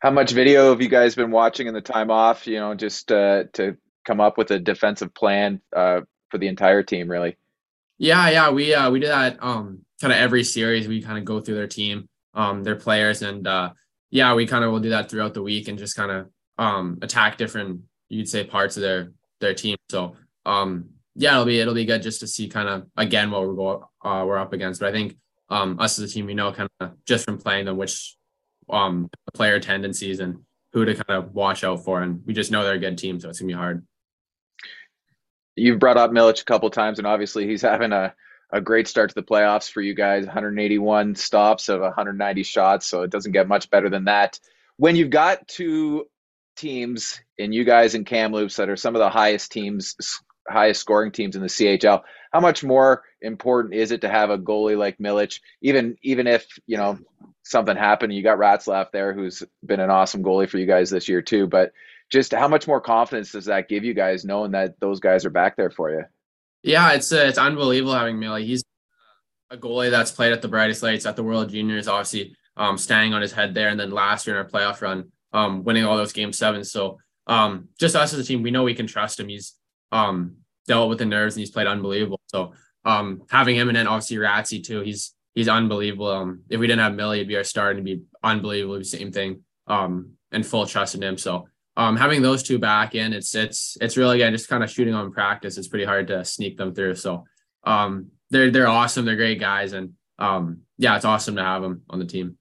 [0.00, 2.46] How much video have you guys been watching in the time off?
[2.46, 6.82] You know, just uh, to come up with a defensive plan uh, for the entire
[6.82, 7.36] team, really.
[7.98, 10.86] Yeah, yeah, we uh, we do that um, kind of every series.
[10.86, 13.70] We kind of go through their team, um, their players, and uh,
[14.10, 16.98] yeah, we kind of will do that throughout the week and just kind of um,
[17.02, 19.76] attack different, you'd say, parts of their their team.
[19.90, 23.42] So um, yeah, it'll be it'll be good just to see kind of again what
[23.42, 24.80] we're go uh, we're up against.
[24.80, 25.16] But I think
[25.50, 28.16] um, us as a team, we know kind of just from playing them which
[28.70, 30.38] um, player tendencies and
[30.72, 33.18] who to kind of watch out for, and we just know they're a good team,
[33.18, 33.84] so it's gonna be hard
[35.58, 38.14] you've brought up Milic a couple times, and obviously he's having a,
[38.50, 43.02] a great start to the playoffs for you guys 181 stops of 190 shots, so
[43.02, 44.38] it doesn't get much better than that.
[44.76, 46.06] When you've got two
[46.56, 49.96] teams in you guys and Kamloops that are some of the highest teams,
[50.48, 54.38] highest scoring teams in the CHL, how much more important is it to have a
[54.38, 56.98] goalie like Milic, even even if you know
[57.42, 61.08] something happened, you got Ratzlaff there, who's been an awesome goalie for you guys this
[61.08, 61.72] year too, but
[62.10, 65.30] just how much more confidence does that give you guys knowing that those guys are
[65.30, 66.04] back there for you?
[66.62, 68.46] Yeah, it's uh, it's unbelievable having Millie.
[68.46, 68.64] He's
[69.50, 73.14] a goalie that's played at the brightest lights at the World Juniors, obviously um, standing
[73.14, 75.96] on his head there, and then last year in our playoff run, um, winning all
[75.96, 76.70] those game sevens.
[76.72, 79.28] So um, just us as a team, we know we can trust him.
[79.28, 79.54] He's
[79.92, 82.20] um, dealt with the nerves and he's played unbelievable.
[82.26, 82.52] So
[82.84, 86.10] um, having him and then obviously Ratsy too, he's he's unbelievable.
[86.10, 88.82] Um, if we didn't have Millie, it'd be our star and it'd be unbelievable.
[88.82, 89.44] Same thing.
[89.66, 91.16] Um, and full trust in him.
[91.16, 94.70] So um, having those two back in, it's it's it's really again just kind of
[94.70, 95.56] shooting on practice.
[95.56, 96.96] It's pretty hard to sneak them through.
[96.96, 97.24] So
[97.62, 99.04] um, they're they're awesome.
[99.04, 102.36] They're great guys, and um, yeah, it's awesome to have them on the team.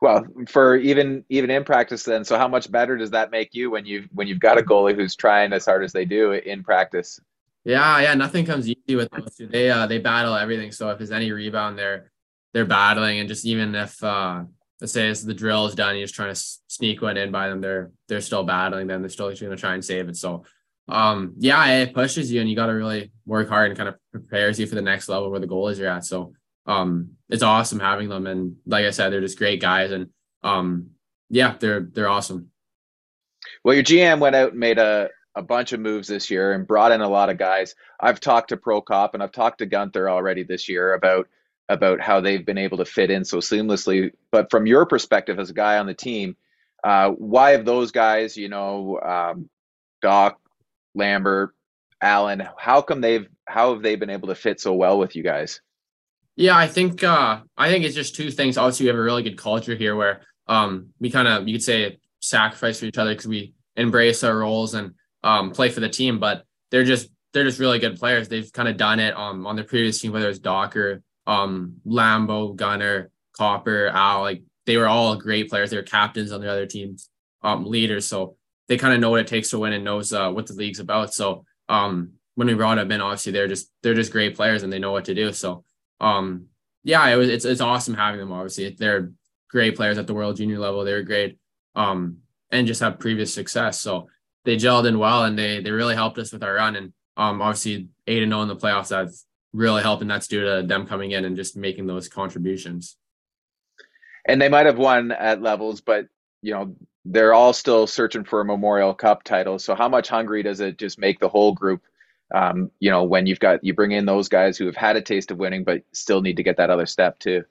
[0.00, 3.70] Well, for even even in practice, then, so how much better does that make you
[3.70, 6.64] when you when you've got a goalie who's trying as hard as they do in
[6.64, 7.20] practice?
[7.64, 9.46] Yeah, yeah, nothing comes easy with those two.
[9.46, 10.72] They uh they battle everything.
[10.72, 12.10] So if there's any rebound, they're
[12.52, 14.42] they're battling, and just even if uh
[14.80, 17.48] let's say as the drill is done, you're just trying to sneak one in by
[17.48, 17.60] them.
[17.60, 19.02] They're they're still battling them.
[19.02, 20.16] They're still going to try and save it.
[20.16, 20.44] So,
[20.88, 23.96] um, yeah, it pushes you, and you got to really work hard and kind of
[24.12, 26.04] prepares you for the next level where the goal is you're at.
[26.04, 26.34] So,
[26.66, 30.10] um, it's awesome having them, and like I said, they're just great guys, and
[30.42, 30.90] um,
[31.30, 32.50] yeah, they're they're awesome.
[33.64, 36.66] Well, your GM went out and made a a bunch of moves this year and
[36.66, 37.74] brought in a lot of guys.
[38.00, 41.28] I've talked to Prokop and I've talked to Guenther already this year about
[41.68, 44.12] about how they've been able to fit in so seamlessly.
[44.30, 46.36] But from your perspective as a guy on the team,
[46.84, 49.48] uh, why have those guys, you know, um,
[50.02, 50.34] Dach,
[50.94, 51.54] Lambert,
[52.00, 55.22] Allen, how come they've how have they been able to fit so well with you
[55.22, 55.60] guys?
[56.36, 58.58] Yeah, I think uh, I think it's just two things.
[58.58, 61.62] Obviously, we have a really good culture here where um, we kind of you could
[61.62, 65.88] say sacrifice for each other because we embrace our roles and um, play for the
[65.88, 66.18] team.
[66.20, 68.28] But they're just they're just really good players.
[68.28, 72.54] They've kind of done it um, on their previous team, whether it's Docker um, Lambo,
[72.54, 75.70] Gunner, Copper, Al, like they were all great players.
[75.70, 77.10] They were captains on the other teams,
[77.42, 78.06] um, leaders.
[78.06, 78.36] So
[78.68, 80.80] they kind of know what it takes to win and knows uh, what the league's
[80.80, 81.14] about.
[81.14, 84.72] So um, when we brought up in, obviously they're just they're just great players and
[84.72, 85.32] they know what to do.
[85.32, 85.64] So
[86.00, 86.46] um,
[86.84, 88.32] yeah, it was it's it's awesome having them.
[88.32, 89.12] Obviously, they're
[89.50, 90.84] great players at the world junior level.
[90.84, 91.38] They were great
[91.74, 92.18] um,
[92.50, 93.80] and just have previous success.
[93.80, 94.08] So
[94.44, 96.76] they gelled in well and they they really helped us with our run.
[96.76, 98.88] And um, obviously eight and zero oh in the playoffs.
[98.88, 99.25] That's
[99.56, 100.06] really helping.
[100.06, 102.96] That's due to them coming in and just making those contributions.
[104.28, 106.06] And they might have won at levels, but
[106.42, 109.58] you know, they're all still searching for a Memorial Cup title.
[109.58, 111.82] So how much hungry does it just make the whole group?
[112.34, 115.00] Um, you know, when you've got you bring in those guys who have had a
[115.02, 117.44] taste of winning, but still need to get that other step too.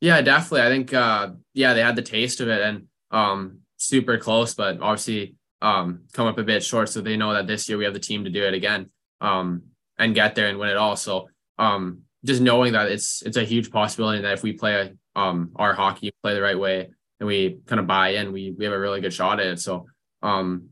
[0.00, 0.62] Yeah, definitely.
[0.62, 4.80] I think uh, yeah, they had the taste of it and um, super close, but
[4.80, 6.88] obviously um, come up a bit short.
[6.88, 8.90] So they know that this year we have the team to do it again
[9.20, 9.62] um,
[9.98, 10.96] and get there and win it all.
[10.96, 15.52] So um, just knowing that it's it's a huge possibility that if we play um,
[15.56, 16.90] our hockey, play the right way,
[17.20, 19.60] and we kind of buy in, we we have a really good shot at it.
[19.60, 19.86] So
[20.22, 20.70] um,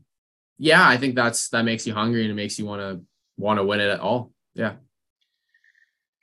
[0.57, 3.01] yeah, I think that's that makes you hungry and it makes you want to
[3.37, 4.31] want to win it at all.
[4.53, 4.73] Yeah.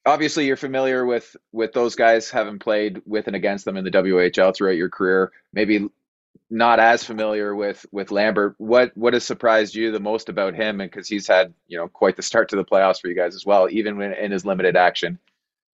[0.04, 3.90] Obviously, you're familiar with with those guys, having played with and against them in the
[3.90, 5.30] WHL throughout your career.
[5.52, 5.88] Maybe
[6.50, 8.54] not as familiar with with Lambert.
[8.58, 10.80] What what has surprised you the most about him?
[10.80, 13.34] And because he's had you know quite the start to the playoffs for you guys
[13.34, 15.18] as well, even when in his limited action.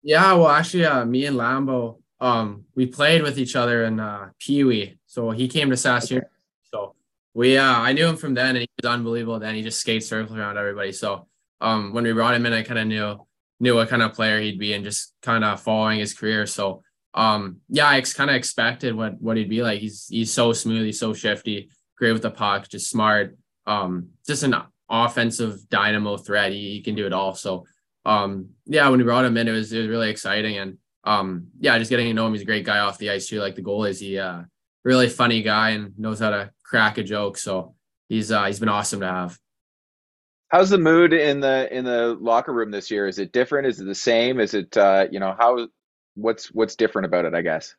[0.03, 4.29] Yeah, well, actually, uh, me and Lambo, um, we played with each other in uh,
[4.39, 4.99] Pee Wee.
[5.07, 6.17] So he came to Sask.
[6.17, 6.27] Okay.
[6.71, 6.95] So
[7.35, 9.41] we, uh, I knew him from then, and he was unbelievable.
[9.41, 10.93] Then he just skates circles around everybody.
[10.93, 11.27] So
[11.61, 13.27] um, when we brought him in, I kind of knew
[13.59, 16.47] knew what kind of player he'd be, and just kind of following his career.
[16.47, 16.83] So
[17.17, 19.81] um, yeah, I ex- kind of expected what what he'd be like.
[19.81, 23.37] He's he's so smooth, he's so shifty, great with the puck, just smart.
[23.67, 24.55] Um, just an
[24.89, 26.53] offensive dynamo threat.
[26.53, 27.35] He, he can do it all.
[27.35, 27.65] So
[28.05, 31.49] um, yeah, when we brought him in, it was it was really exciting, and um,
[31.59, 32.35] yeah, just getting to know him.
[32.35, 33.99] He's a great guy off the ice too, like the goal is.
[33.99, 34.43] He uh,
[34.85, 37.37] really funny guy and knows how to crack a joke.
[37.37, 37.75] So
[38.09, 39.39] he's uh, he's been awesome to have.
[40.49, 43.09] How's the mood in the in the locker room this year?
[43.09, 43.67] Is it different?
[43.67, 44.39] Is it the same?
[44.39, 45.67] Is it uh, you know how
[46.17, 47.35] what's what's different about it?
[47.35, 47.75] I guess.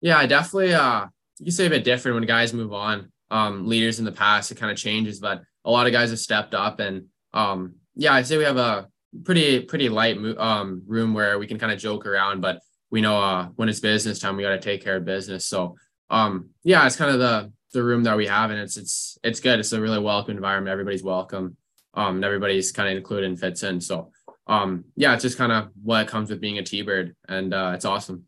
[0.00, 0.74] Yeah, I definitely.
[0.74, 1.06] Uh,
[1.38, 3.12] you say a bit different when guys move on.
[3.30, 6.18] Um, leaders in the past, it kind of changes, but a lot of guys have
[6.18, 8.88] stepped up, and um, yeah, I'd say we have a
[9.24, 13.18] pretty pretty light um room where we can kind of joke around, but we know
[13.18, 15.46] uh when it's business time, we got to take care of business.
[15.46, 15.76] So
[16.10, 19.40] um, yeah, it's kind of the the room that we have, and it's it's it's
[19.40, 19.58] good.
[19.58, 20.72] It's a really welcome environment.
[20.72, 21.56] Everybody's welcome.
[21.94, 23.80] Um, and everybody's kind of included and fits in.
[23.80, 24.12] So
[24.46, 27.84] um, yeah, it's just kind of what comes with being a T-bird, and uh, it's
[27.84, 28.24] awesome.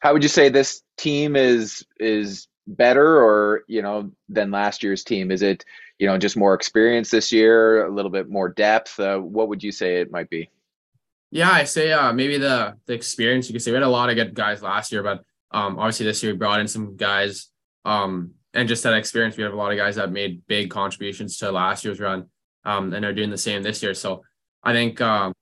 [0.00, 5.04] How would you say this team is is better, or you know, than last year's
[5.04, 5.30] team?
[5.30, 5.64] Is it
[5.98, 8.98] you know just more experience this year, a little bit more depth?
[8.98, 10.50] Uh, what would you say it might be?
[11.30, 13.48] Yeah, I say uh, maybe the the experience.
[13.48, 16.06] You could say we had a lot of good guys last year, but um, obviously
[16.06, 17.48] this year we brought in some guys,
[17.84, 19.36] um, and just that experience.
[19.36, 22.26] We have a lot of guys that made big contributions to last year's run,
[22.64, 23.94] um, and are doing the same this year.
[23.94, 24.22] So
[24.66, 25.32] I think um,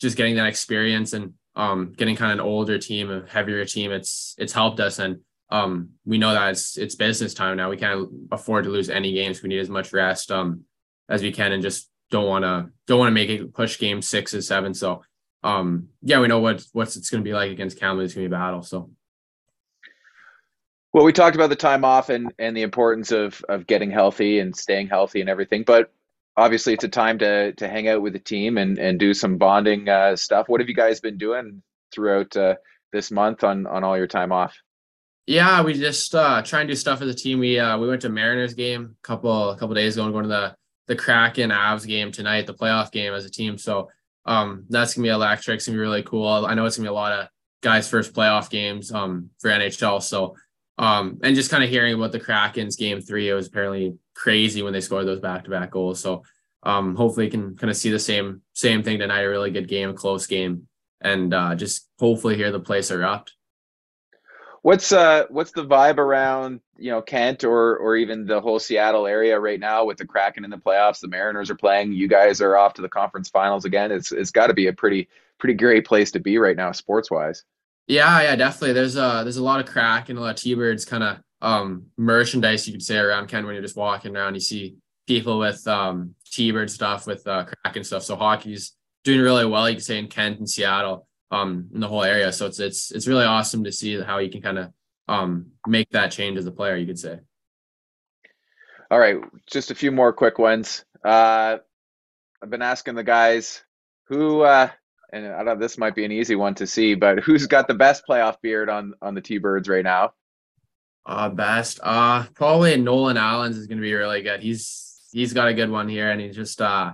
[0.00, 3.90] just getting that experience and um, getting kind of an older team, a heavier team,
[3.90, 5.18] it's it's helped us, and
[5.50, 7.70] um, we know that it's it's business time now.
[7.70, 9.42] We can't afford to lose any games.
[9.42, 10.62] We need as much rest um,
[11.08, 14.00] as we can, and just don't want to don't want to make it push game
[14.00, 14.72] six and seven.
[14.74, 15.02] So
[15.42, 18.10] um, yeah, we know what what's it's going to be like against Kamloops.
[18.10, 18.62] It's going to be a battle.
[18.62, 18.90] So.
[20.94, 24.38] Well, we talked about the time off and, and the importance of, of getting healthy
[24.38, 25.92] and staying healthy and everything, but
[26.38, 29.36] obviously it's a time to to hang out with the team and and do some
[29.36, 30.48] bonding uh, stuff.
[30.48, 32.54] What have you guys been doing throughout uh,
[32.92, 34.56] this month on on all your time off?
[35.26, 37.40] Yeah, we just uh, try and do stuff as a team.
[37.40, 40.22] We uh, we went to Mariners game a couple a couple days ago and going
[40.24, 43.58] to the the Kraken Avs game tonight, the playoff game as a team.
[43.58, 43.90] So
[44.24, 45.56] um, that's gonna be electric.
[45.56, 46.46] It's gonna be really cool.
[46.46, 47.28] I know it's gonna be a lot of
[47.60, 50.02] guys' first playoff games um, for NHL.
[50.02, 50.36] So
[50.78, 54.62] um, and just kind of hearing about the Kraken's game three, it was apparently crazy
[54.62, 56.00] when they scored those back to back goals.
[56.00, 56.22] So
[56.62, 59.68] um, hopefully you can kind of see the same same thing tonight, a really good
[59.68, 60.68] game, close game,
[61.00, 63.34] and uh, just hopefully hear the place erupt.
[64.62, 69.06] What's uh what's the vibe around you know Kent or or even the whole Seattle
[69.06, 71.00] area right now with the Kraken in the playoffs?
[71.00, 71.92] The Mariners are playing.
[71.92, 73.92] You guys are off to the conference finals again.
[73.92, 77.10] It's it's got to be a pretty pretty great place to be right now, sports
[77.10, 77.44] wise.
[77.88, 78.74] Yeah, yeah, definitely.
[78.74, 82.66] There's a there's a lot of Kraken a lot of T-birds kind of um merchandise
[82.66, 84.34] you could say around Kent when you're just walking around.
[84.34, 88.02] You see people with um T-bird stuff with uh, Kraken stuff.
[88.02, 89.68] So hockey's doing really well.
[89.68, 92.30] You could say in Kent and Seattle, um, in the whole area.
[92.30, 94.72] So it's it's it's really awesome to see how you can kind of
[95.08, 96.76] um make that change as a player.
[96.76, 97.18] You could say.
[98.90, 99.16] All right,
[99.50, 100.84] just a few more quick ones.
[101.04, 101.58] Uh,
[102.42, 103.62] I've been asking the guys
[104.08, 104.70] who uh,
[105.12, 107.68] and I don't know, this might be an easy one to see, but who's got
[107.68, 110.12] the best playoff beard on on the T Birds right now?
[111.06, 111.80] Uh best.
[111.82, 114.40] Uh probably Nolan Allan's is gonna be really good.
[114.42, 116.92] He's he's got a good one here and he's just uh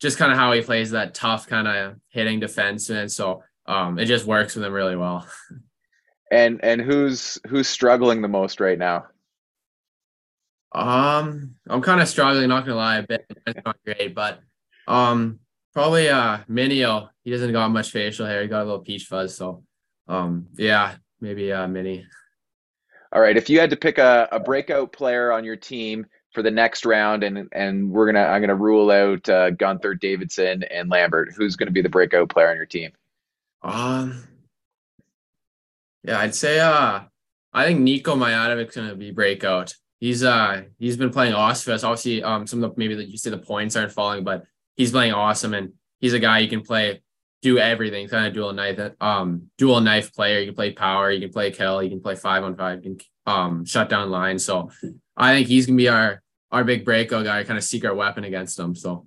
[0.00, 3.98] just kind of how he plays that tough kind of hitting defense and so um
[3.98, 5.26] it just works with him really well.
[6.30, 9.04] And and who's who's struggling the most right now?
[10.74, 13.26] Um I'm kind of struggling, not gonna lie, a bit.
[13.46, 14.40] It's not great, but
[14.88, 15.40] um
[15.72, 17.08] Probably uh Mynio.
[17.24, 18.42] He doesn't got much facial hair.
[18.42, 19.36] He got a little peach fuzz.
[19.36, 19.62] So
[20.08, 22.06] um yeah, maybe uh Mini.
[23.12, 23.36] All right.
[23.36, 26.84] If you had to pick a, a breakout player on your team for the next
[26.84, 31.34] round, and and we're gonna I'm gonna rule out uh, Guenther, Davidson, and Lambert.
[31.36, 32.90] Who's gonna be the breakout player on your team?
[33.62, 34.26] Um,
[36.02, 37.00] yeah, I'd say uh,
[37.52, 39.74] I think Nico Myatovic gonna be breakout.
[40.00, 41.74] He's uh he's been playing awesome.
[41.74, 44.44] Obviously, um, some of the maybe that you see the points aren't falling, but
[44.74, 47.02] he's playing awesome, and he's a guy you can play
[47.42, 50.38] do everything, kind of dual knife, um, dual knife player.
[50.38, 52.96] You can play power, you can play kill, you can play five on five, you
[52.96, 54.44] can um shut down lines.
[54.44, 54.70] So
[55.16, 58.56] I think he's gonna be our our big breakout guy, kind of secret weapon against
[58.56, 58.74] them.
[58.74, 59.06] So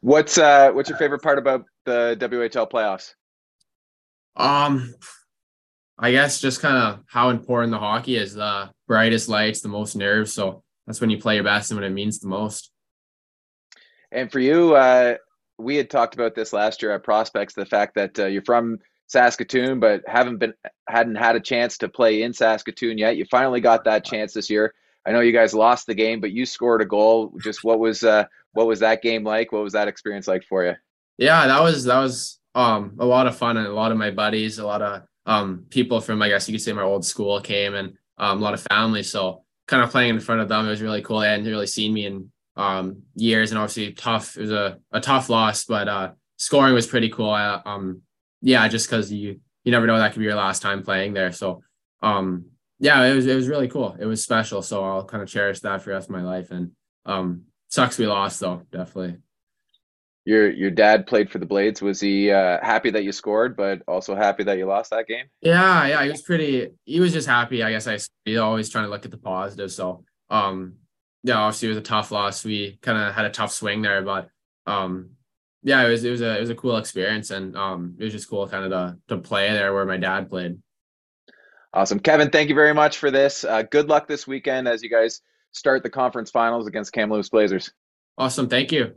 [0.00, 3.14] what's uh what's your favorite part about the WHL playoffs?
[4.36, 4.94] Um
[5.98, 9.96] I guess just kind of how important the hockey is, the brightest lights, the most
[9.96, 10.32] nerves.
[10.32, 12.70] So that's when you play your best and when it means the most.
[14.10, 15.16] And for you, uh,
[15.60, 18.78] we had talked about this last year at Prospects, the fact that uh, you're from
[19.06, 20.54] Saskatoon, but haven't been
[20.88, 23.16] hadn't had a chance to play in Saskatoon yet.
[23.16, 24.74] You finally got that chance this year.
[25.06, 27.32] I know you guys lost the game, but you scored a goal.
[27.42, 29.52] Just what was uh, what was that game like?
[29.52, 30.74] What was that experience like for you?
[31.18, 34.10] Yeah, that was that was um, a lot of fun, and a lot of my
[34.10, 37.40] buddies, a lot of um, people from I guess you could say my old school
[37.40, 39.02] came, and um, a lot of family.
[39.02, 41.20] So kind of playing in front of them, it was really cool.
[41.20, 42.30] They hadn't really seen me in
[42.60, 44.36] um, years, and obviously tough.
[44.36, 47.30] It was a, a tough loss, but uh, scoring was pretty cool.
[47.30, 48.02] I, um,
[48.42, 51.32] yeah, just because you you never know that could be your last time playing there.
[51.32, 51.62] So
[52.02, 52.46] um,
[52.78, 53.96] yeah, it was it was really cool.
[53.98, 54.60] It was special.
[54.60, 56.50] So I'll kind of cherish that for the rest of my life.
[56.50, 56.72] And
[57.06, 59.16] um, sucks we lost though, definitely.
[60.26, 61.80] Your your dad played for the Blades.
[61.80, 65.26] Was he uh, happy that you scored, but also happy that you lost that game?
[65.40, 66.72] Yeah, yeah, he was pretty.
[66.84, 67.62] He was just happy.
[67.62, 69.72] I guess I he's always trying to look at the positive.
[69.72, 70.74] So um,
[71.22, 72.44] yeah, obviously it was a tough loss.
[72.44, 74.30] We kind of had a tough swing there, but
[74.66, 75.10] um,
[75.62, 78.12] yeah, it was it was a it was a cool experience, and um, it was
[78.12, 80.58] just cool kind of to to play there where my dad played.
[81.72, 82.30] Awesome, Kevin.
[82.30, 83.44] Thank you very much for this.
[83.44, 85.20] Uh, good luck this weekend as you guys
[85.52, 87.72] start the conference finals against Kamloops Blazers.
[88.18, 88.48] Awesome.
[88.48, 88.94] Thank you.